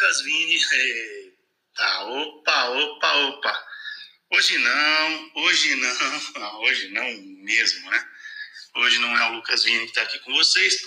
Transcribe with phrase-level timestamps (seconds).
[0.00, 0.58] Lucas Vini.
[0.72, 3.66] Eita, opa, opa, opa.
[4.32, 7.12] Hoje não, hoje não, hoje não
[7.44, 8.08] mesmo, né?
[8.76, 10.80] Hoje não é o Lucas Vini que está aqui com vocês.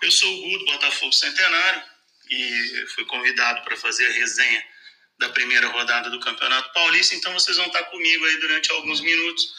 [0.00, 1.82] Eu sou o Gudo, Botafogo Centenário,
[2.30, 4.64] e fui convidado para fazer a resenha
[5.18, 9.54] da primeira rodada do Campeonato Paulista, então vocês vão estar comigo aí durante alguns minutos,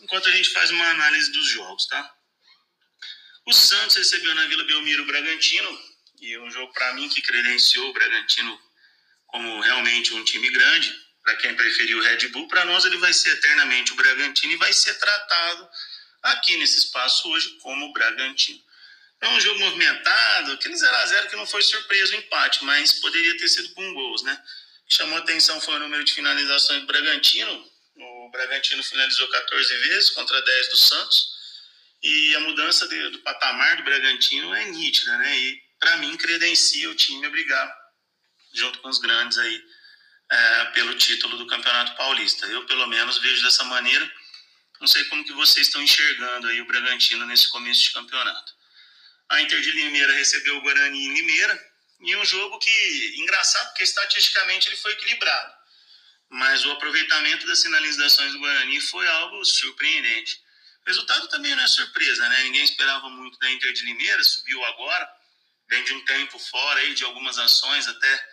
[0.00, 2.14] enquanto a gente faz uma análise dos jogos, tá?
[3.46, 5.78] O Santos recebeu na Vila Belmiro Bragantino,
[6.22, 8.58] e um jogo para mim que credenciou o Bragantino
[9.26, 13.12] como realmente um time grande, para quem preferiu o Red Bull, para nós ele vai
[13.12, 15.68] ser eternamente o Bragantino e vai ser tratado
[16.22, 18.62] aqui nesse espaço hoje como o Bragantino.
[19.20, 23.48] É um jogo movimentado, aquele 0x0 que não foi surpresa o empate, mas poderia ter
[23.48, 24.42] sido com gols, né?
[24.88, 27.70] Chamou atenção foi o número de finalizações do Bragantino.
[27.96, 31.32] O Bragantino finalizou 14 vezes contra 10 do Santos.
[32.02, 35.38] E a mudança do patamar do Bragantino é nítida, né?
[35.38, 37.76] E para mim credencia o time a brigar
[38.54, 39.64] junto com os grandes aí
[40.30, 42.46] é, pelo título do Campeonato Paulista.
[42.46, 44.08] Eu pelo menos vejo dessa maneira.
[44.80, 48.52] Não sei como que vocês estão enxergando aí o Bragantino nesse começo de campeonato.
[49.28, 53.84] A Inter de Limeira recebeu o Guarani em Limeira, e um jogo que, engraçado, porque
[53.84, 55.52] estatisticamente ele foi equilibrado.
[56.28, 60.40] Mas o aproveitamento das sinalizações do Guarani foi algo surpreendente.
[60.84, 62.42] O resultado também não é surpresa, né?
[62.42, 65.21] Ninguém esperava muito da Inter de Limeira, subiu agora,
[65.68, 68.28] vem de um tempo fora aí, de algumas ações até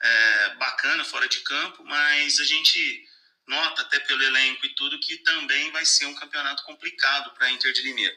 [0.00, 3.08] é, bacana fora de campo, mas a gente
[3.46, 7.50] nota até pelo elenco e tudo que também vai ser um campeonato complicado para a
[7.50, 8.16] Inter de Limeira.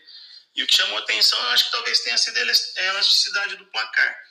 [0.56, 4.26] E o que chamou atenção, eu acho que talvez tenha sido a elasticidade do placar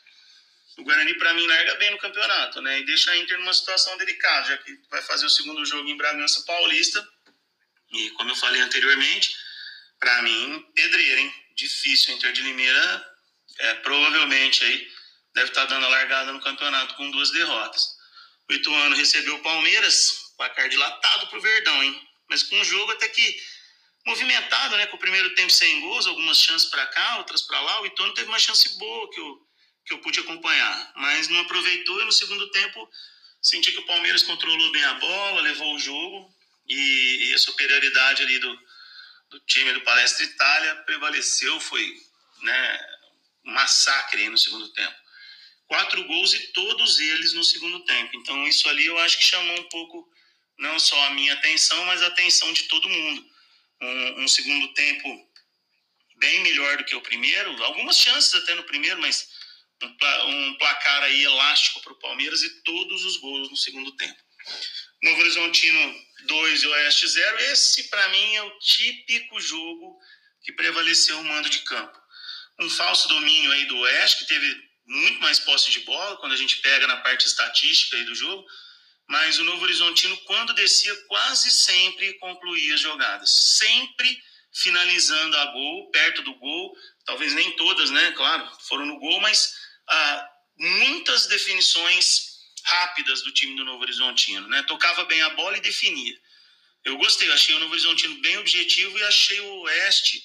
[0.77, 2.81] o Guarani, para mim, larga bem no campeonato, né?
[2.81, 5.97] E deixa a Inter numa situação delicada, já que vai fazer o segundo jogo em
[5.97, 7.07] Bragança Paulista.
[7.93, 9.37] E, como eu falei anteriormente,
[10.01, 11.35] para mim, pedreira, hein?
[11.55, 12.13] Difícil.
[12.13, 13.14] A Inter de Limeira,
[13.59, 14.89] é, provavelmente, aí,
[15.35, 17.87] deve estar tá dando a largada no campeonato com duas derrotas.
[18.49, 22.09] O Ituano recebeu o Palmeiras, placar dilatado pro Verdão, hein?
[22.29, 23.37] Mas com um jogo até que
[24.07, 24.87] movimentado, né?
[24.87, 27.81] Com o primeiro tempo sem gols, algumas chances para cá, outras para lá.
[27.81, 29.45] O Ituano teve uma chance boa, que o
[29.85, 32.89] que eu pude acompanhar, mas não aproveitou e no segundo tempo
[33.43, 36.35] senti que o Palmeiras controlou bem a bola, levou o jogo
[36.67, 38.59] e, e a superioridade ali do,
[39.31, 41.95] do time do Palestra Itália prevaleceu, foi
[42.43, 42.87] né,
[43.45, 44.95] um massacre no segundo tempo.
[45.67, 48.17] Quatro gols e todos eles no segundo tempo.
[48.17, 50.09] Então isso ali eu acho que chamou um pouco
[50.59, 53.27] não só a minha atenção, mas a atenção de todo mundo.
[53.81, 55.31] Um, um segundo tempo
[56.17, 59.29] bem melhor do que o primeiro, algumas chances até no primeiro, mas
[59.83, 64.23] um placar aí elástico para o Palmeiras e todos os gols no segundo tempo.
[65.03, 67.39] Novo Horizontino 2 e Oeste 0.
[67.41, 69.99] Esse, para mim, é o típico jogo
[70.43, 71.99] que prevaleceu o mando de campo.
[72.61, 76.37] Um falso domínio aí do Oeste, que teve muito mais posse de bola quando a
[76.37, 78.45] gente pega na parte estatística aí do jogo,
[79.07, 83.31] mas o Novo Horizontino, quando descia, quase sempre concluía as jogadas.
[83.59, 84.23] Sempre
[84.53, 88.13] finalizando a gol, perto do gol, talvez nem todas, né?
[88.13, 89.53] Claro, foram no gol, mas
[89.89, 92.35] ah, muitas definições
[92.65, 94.63] rápidas do time do Novo Horizontino, né?
[94.63, 96.17] Tocava bem a bola e definia.
[96.85, 100.23] Eu gostei, achei o Novo Horizontino bem objetivo e achei o Oeste,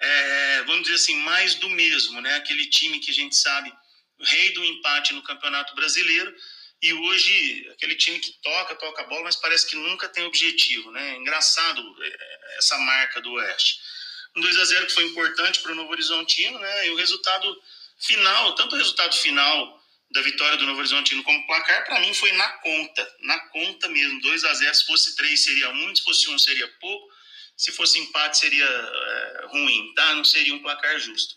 [0.00, 2.36] é, vamos dizer assim, mais do mesmo, né?
[2.36, 3.72] Aquele time que a gente sabe,
[4.20, 6.34] rei do empate no Campeonato Brasileiro,
[6.80, 10.90] e hoje aquele time que toca, toca a bola, mas parece que nunca tem objetivo,
[10.92, 11.16] né?
[11.16, 13.80] Engraçado é, essa marca do Oeste.
[14.36, 16.86] Um 2 a 0 que foi importante para o Novo Horizontino, né?
[16.86, 17.60] E o resultado
[17.98, 19.78] final, tanto o resultado final
[20.10, 24.20] da vitória do Novo Horizontino como placar, para mim foi na conta, na conta mesmo.
[24.20, 27.12] 2 a 0 se fosse 3 seria muito, se fosse 1 seria pouco,
[27.58, 30.14] se fosse empate seria é, ruim, tá?
[30.14, 31.36] Não seria um placar justo.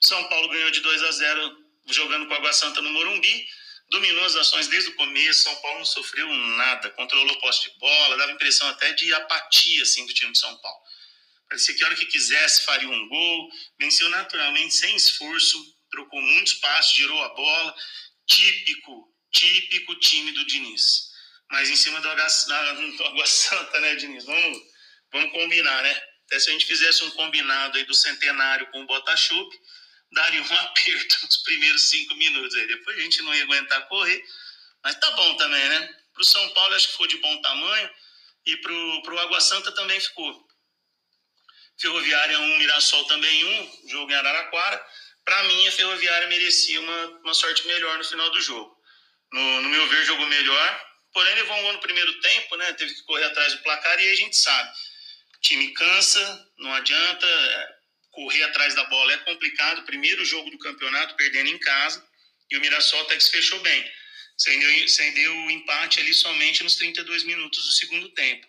[0.00, 3.48] São Paulo ganhou de 2 a 0 jogando com a Água Santa no Morumbi,
[3.88, 7.78] dominou as ações desde o começo, São Paulo não sofreu nada, controlou o poste de
[7.78, 10.82] bola, dava impressão até de apatia assim, do time de São Paulo.
[11.48, 16.54] Parecia que a hora que quisesse faria um gol, venceu naturalmente, sem esforço, trocou muitos
[16.54, 17.74] passos, girou a bola.
[18.26, 21.08] Típico, típico time do Diniz.
[21.50, 22.28] Mas em cima do Água,
[23.26, 24.24] Santa, né, Diniz?
[24.26, 24.58] Vamos,
[25.12, 26.02] vamos combinar, né?
[26.26, 29.60] Até se a gente fizesse um combinado aí do centenário com o Botachup,
[30.12, 32.66] daria um aperto nos primeiros cinco minutos aí.
[32.66, 34.22] Depois a gente não ia aguentar correr.
[34.82, 35.94] Mas tá bom também, né?
[36.12, 37.90] Pro São Paulo acho que foi de bom tamanho
[38.46, 40.46] e pro, pro Água Santa também ficou.
[41.80, 44.84] Ferroviária 1, Mirassol também 1, jogo em Araraquara.
[45.24, 48.76] Para mim, a Ferroviária merecia uma, uma sorte melhor no final do jogo.
[49.32, 52.72] No, no meu ver, jogou melhor, porém levou um gol no primeiro tempo, né?
[52.72, 54.70] Teve que correr atrás do placar e aí a gente sabe.
[55.40, 57.68] Time cansa, não adianta, é,
[58.10, 59.84] correr atrás da bola é complicado.
[59.84, 62.04] Primeiro jogo do campeonato, perdendo em casa.
[62.50, 63.92] E o Mirassol até que se fechou bem.
[64.36, 68.46] Acendeu o empate ali somente nos 32 minutos do segundo tempo.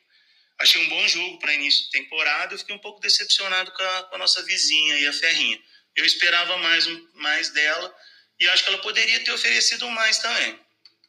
[0.59, 2.53] Achei um bom jogo para início de temporada.
[2.53, 5.59] Eu fiquei um pouco decepcionado com a, com a nossa vizinha e a Ferrinha.
[5.95, 7.95] Eu esperava mais, mais dela
[8.39, 10.59] e acho que ela poderia ter oferecido mais também.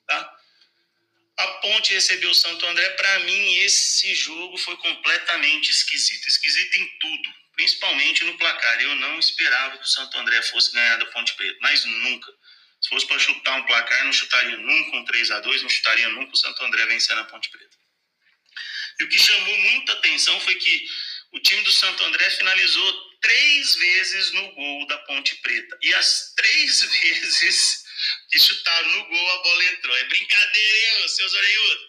[0.07, 0.40] Tá?
[1.41, 2.87] A Ponte recebeu o Santo André.
[2.91, 6.29] Para mim, esse jogo foi completamente esquisito.
[6.29, 8.81] Esquisito em tudo, principalmente no placar.
[8.83, 12.31] Eu não esperava que o Santo André fosse ganhar da Ponte Preta, mas nunca.
[12.83, 16.09] Se fosse para chutar um placar, não chutaria nunca um 3 a 2 não chutaria
[16.11, 17.77] nunca o Santo André vencendo a Ponte Preta.
[18.99, 20.89] E o que chamou muita atenção foi que
[21.33, 25.79] o time do Santo André finalizou três vezes no gol da Ponte Preta.
[25.81, 27.85] E as três vezes
[28.31, 29.97] que chutaram no gol, a bola entrou.
[29.97, 31.87] É brincadeira, hein, seus orelhudos?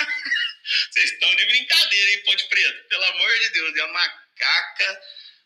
[0.90, 2.84] Vocês estão de brincadeira, hein, Ponte Preta?
[2.88, 3.76] Pelo amor de Deus.
[3.76, 5.02] E a macaca,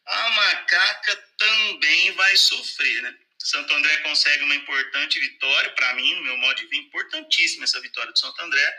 [0.06, 3.16] a macaca também vai sofrer, né?
[3.38, 7.80] Santo André consegue uma importante vitória, para mim, no meu modo de ver, importantíssima essa
[7.80, 8.78] vitória do Santo André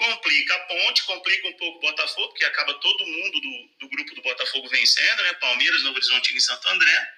[0.00, 4.14] complica a ponte, complica um pouco o Botafogo, porque acaba todo mundo do, do grupo
[4.14, 5.34] do Botafogo vencendo, né?
[5.34, 7.12] Palmeiras, Novo Horizonte e Santo André.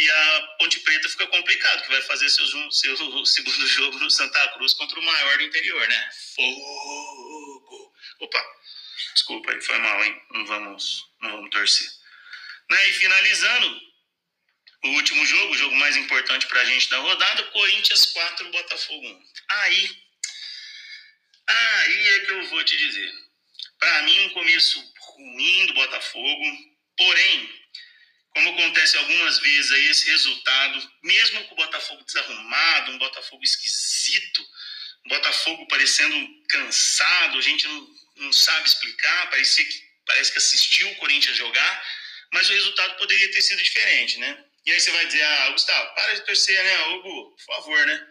[0.00, 4.48] E a Ponte Preta fica complicado, que vai fazer seu, seu segundo jogo no Santa
[4.54, 6.10] Cruz contra o maior do interior, né?
[6.34, 7.94] Fogo!
[8.20, 8.44] Opa,
[9.14, 10.22] desculpa aí, foi mal, hein?
[10.30, 11.88] Não vamos, não vamos torcer.
[12.70, 12.88] Né?
[12.88, 13.80] E finalizando,
[14.84, 19.06] o último jogo, o jogo mais importante para a gente da rodada, Corinthians 4, Botafogo
[19.06, 19.22] 1.
[19.50, 20.10] Aí
[21.50, 23.12] Aí é que eu vou te dizer.
[23.78, 26.44] Para mim, um começo ruim do Botafogo,
[26.96, 27.59] porém,
[28.34, 34.46] como acontece algumas vezes aí, esse resultado, mesmo com o Botafogo desarrumado, um Botafogo esquisito,
[35.06, 40.88] um Botafogo parecendo cansado, a gente não, não sabe explicar, parece que, parece que assistiu
[40.90, 41.84] o Corinthians jogar,
[42.32, 44.44] mas o resultado poderia ter sido diferente, né?
[44.64, 46.86] E aí você vai dizer, ah, Gustavo, para de torcer, né?
[46.88, 48.06] Hugo, por favor, né?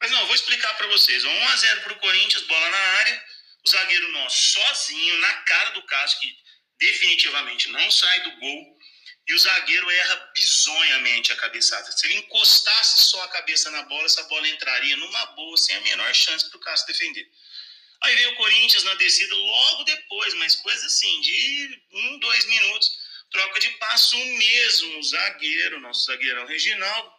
[0.00, 1.24] Mas não, vou explicar para vocês.
[1.24, 3.24] 1 a 0 para o Corinthians, bola na área.
[3.64, 6.36] O zagueiro nosso sozinho, na cara do Cássio, que
[6.78, 8.73] definitivamente não sai do gol.
[9.26, 11.90] E o zagueiro erra bizonhamente a cabeçada.
[11.92, 15.80] Se ele encostasse só a cabeça na bola, essa bola entraria numa boa, sem a
[15.80, 17.26] menor chance para o Cássio defender.
[18.02, 22.98] Aí veio o Corinthians na descida logo depois, mas coisa assim, de um, dois minutos,
[23.30, 27.10] troca de passo, o mesmo zagueiro, nosso zagueirão Reginaldo,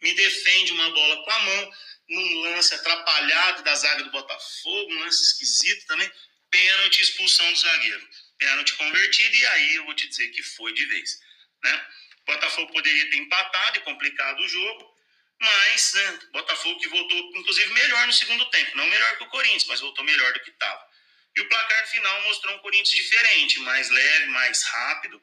[0.00, 1.72] me defende uma bola com a mão,
[2.10, 6.10] num lance atrapalhado da zaga do Botafogo, um lance esquisito também,
[6.48, 8.08] pênalti expulsão do zagueiro.
[8.38, 11.20] Pênalti convertido, e aí eu vou te dizer que foi de vez.
[11.62, 11.86] Né?
[12.26, 14.96] Botafogo poderia ter empatado e complicado o jogo,
[15.40, 18.76] mas né, Botafogo que voltou, inclusive, melhor no segundo tempo.
[18.76, 20.88] Não melhor que o Corinthians, mas voltou melhor do que estava.
[21.36, 25.22] E o placar final mostrou um Corinthians diferente, mais leve, mais rápido.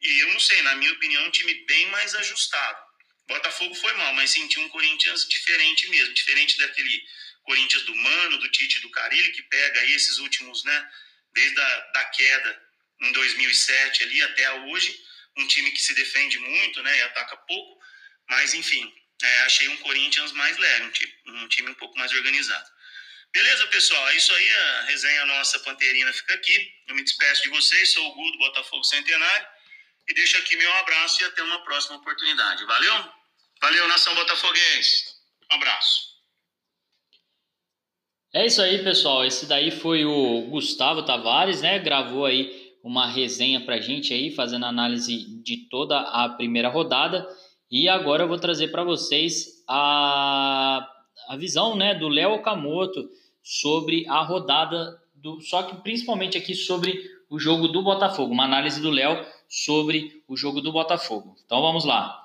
[0.00, 2.82] E eu não sei, na minha opinião, um time bem mais ajustado.
[3.28, 7.06] Botafogo foi mal, mas sentiu um Corinthians diferente mesmo, diferente daquele
[7.44, 10.90] Corinthians do Mano, do Tite do Carilli, que pega aí esses últimos, né,
[11.34, 12.62] desde a da queda
[13.00, 14.98] em 2007 ali até hoje,
[15.36, 17.80] um time que se defende muito, né, e ataca pouco,
[18.28, 18.92] mas enfim,
[19.22, 22.70] é, achei um Corinthians mais leve, um time, um time um pouco mais organizado.
[23.32, 24.08] Beleza, pessoal?
[24.08, 26.70] É isso aí, a resenha nossa Panterina fica aqui.
[26.86, 29.46] Eu me despeço de vocês, sou o Gudo Botafogo Centenário.
[30.06, 32.64] E deixo aqui meu abraço e até uma próxima oportunidade.
[32.66, 33.12] Valeu?
[33.60, 35.14] Valeu, nação botafoguense.
[35.50, 36.11] Um abraço.
[38.34, 39.26] É isso aí, pessoal.
[39.26, 41.78] Esse daí foi o Gustavo Tavares, né?
[41.78, 47.28] Gravou aí uma resenha pra gente aí, fazendo análise de toda a primeira rodada.
[47.70, 50.88] E agora eu vou trazer para vocês a,
[51.28, 53.06] a visão, né, do Léo Okamoto
[53.42, 58.80] sobre a rodada do, só que principalmente aqui sobre o jogo do Botafogo, uma análise
[58.80, 61.36] do Léo sobre o jogo do Botafogo.
[61.44, 62.18] Então vamos lá.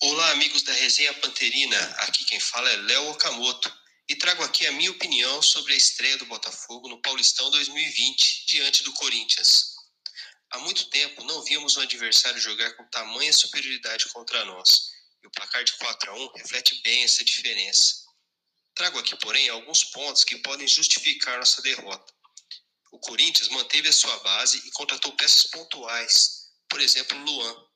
[0.00, 1.76] Olá, amigos da Resenha Panterina.
[1.98, 6.16] Aqui quem fala é Léo Okamoto e trago aqui a minha opinião sobre a estreia
[6.18, 9.72] do Botafogo no Paulistão 2020 diante do Corinthians.
[10.50, 14.90] Há muito tempo não víamos um adversário jogar com tamanha superioridade contra nós,
[15.22, 18.02] e o placar de 4 a 1 reflete bem essa diferença.
[18.74, 22.12] Trago aqui, porém, alguns pontos que podem justificar nossa derrota.
[22.90, 27.66] O Corinthians manteve a sua base e contratou peças pontuais, por exemplo, Luan,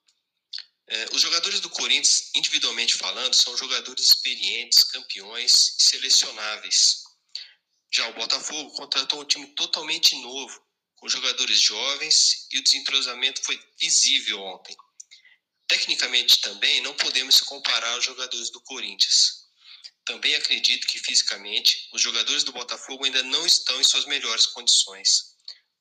[1.12, 7.02] os jogadores do Corinthians, individualmente falando, são jogadores experientes, campeões e selecionáveis.
[7.92, 10.64] Já o Botafogo contratou um time totalmente novo,
[10.96, 14.76] com jogadores jovens e o desentrosamento foi visível ontem.
[15.68, 19.46] Tecnicamente também não podemos comparar aos jogadores do Corinthians.
[20.04, 25.34] Também acredito que fisicamente os jogadores do Botafogo ainda não estão em suas melhores condições.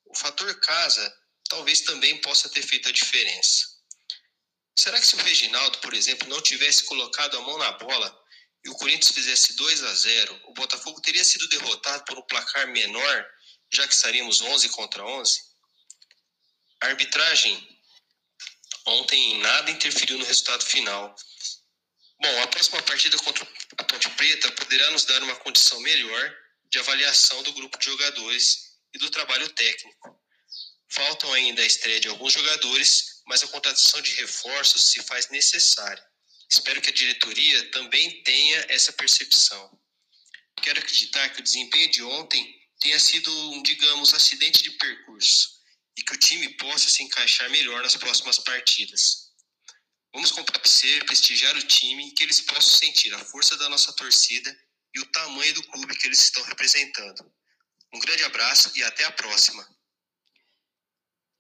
[0.06, 1.16] O fator casa
[1.48, 3.75] talvez também possa ter feito a diferença.
[4.78, 8.24] Será que se o Reginaldo, por exemplo, não tivesse colocado a mão na bola
[8.64, 12.68] e o Corinthians fizesse 2 a 0, o Botafogo teria sido derrotado por um placar
[12.68, 13.26] menor,
[13.72, 15.42] já que estaríamos 11 contra 11?
[16.82, 17.80] A arbitragem
[18.86, 21.16] ontem nada interferiu no resultado final.
[22.22, 26.36] Bom, a próxima partida contra a Ponte Preta poderá nos dar uma condição melhor
[26.70, 30.20] de avaliação do grupo de jogadores e do trabalho técnico.
[30.90, 36.04] Faltam ainda a estreia de alguns jogadores, mas a contratação de reforços se faz necessária.
[36.50, 39.80] Espero que a diretoria também tenha essa percepção.
[40.62, 45.50] Quero acreditar que o desempenho de ontem tenha sido um, digamos, acidente de percurso
[45.98, 49.26] e que o time possa se encaixar melhor nas próximas partidas.
[50.14, 54.56] Vamos comparecer, prestigiar o time que eles possam sentir a força da nossa torcida
[54.94, 57.30] e o tamanho do clube que eles estão representando.
[57.94, 59.75] Um grande abraço e até a próxima.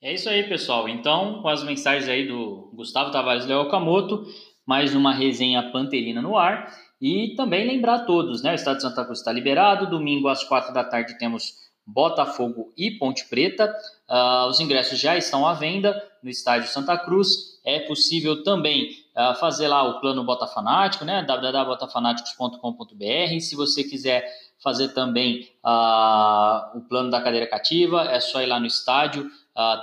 [0.05, 0.87] É isso aí, pessoal.
[0.87, 4.23] Então, com as mensagens aí do Gustavo Tavares Léo Okamoto,
[4.63, 6.71] mais uma resenha panterina no ar.
[7.01, 8.51] E também lembrar a todos, né?
[8.51, 9.89] O Estado de Santa Cruz está liberado.
[9.89, 13.75] Domingo às quatro da tarde temos Botafogo e Ponte Preta.
[14.07, 17.59] Uh, os ingressos já estão à venda no estádio Santa Cruz.
[17.65, 21.23] É possível também uh, fazer lá o plano Botafanático, né?
[21.23, 23.39] www.botafanáticos.com.br.
[23.39, 24.23] Se você quiser
[24.59, 29.29] fazer também uh, o plano da cadeira cativa, é só ir lá no estádio,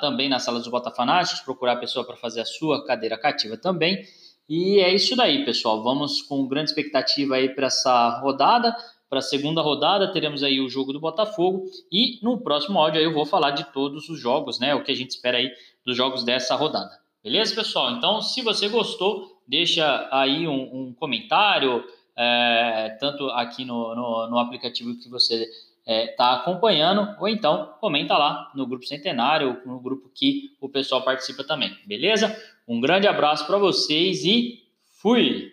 [0.01, 4.05] também na sala dos Botafanáticos, procurar a pessoa para fazer a sua cadeira cativa também.
[4.49, 5.83] E é isso daí, pessoal.
[5.83, 8.77] Vamos com grande expectativa aí para essa rodada.
[9.09, 13.13] Para a segunda rodada, teremos aí o jogo do Botafogo e no próximo áudio eu
[13.13, 14.75] vou falar de todos os jogos, né?
[14.75, 15.51] O que a gente espera aí
[15.85, 16.99] dos jogos dessa rodada.
[17.23, 17.93] Beleza, pessoal?
[17.93, 21.85] Então, se você gostou, deixa aí um, um comentário,
[22.17, 25.47] é, tanto aqui no, no, no, aplicativo que você
[25.85, 30.69] está é, tá acompanhando, ou então comenta lá no grupo Centenário, no grupo que o
[30.69, 32.37] pessoal participa também, beleza?
[32.67, 34.63] Um grande abraço para vocês e
[35.01, 35.52] fui!